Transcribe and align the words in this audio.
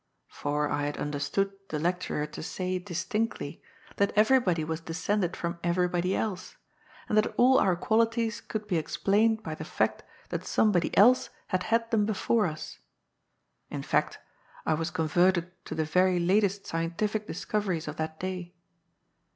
For 0.29 0.67
I 0.67 0.87
had 0.87 0.97
understood 0.97 1.51
the 1.69 1.77
lecturer 1.77 2.25
to 2.25 2.41
say 2.41 2.79
distinctly 2.79 3.61
that 3.97 4.11
eyerybody 4.17 4.63
was 4.65 4.79
descended 4.81 5.37
from 5.37 5.59
eyerybody 5.63 6.15
else, 6.15 6.57
and 7.07 7.15
that 7.19 7.35
all 7.37 7.59
our 7.59 7.75
qualities 7.75 8.41
could 8.41 8.65
be 8.65 8.79
ex 8.79 8.97
plained 8.97 9.43
by 9.43 9.53
the 9.53 9.63
fact 9.63 10.01
that 10.29 10.43
somebody 10.43 10.97
else 10.97 11.29
had 11.49 11.61
had 11.69 11.91
them 11.91 12.07
before 12.07 12.47
us. 12.47 12.79
In 13.69 13.83
fact, 13.83 14.17
I 14.65 14.73
was 14.73 14.89
converted 14.89 15.51
to 15.65 15.75
the 15.75 15.85
very 15.85 16.19
latest 16.19 16.65
scientific 16.65 17.27
discoveries 17.27 17.87
of 17.87 17.97
that 17.97 18.19
day. 18.19 18.55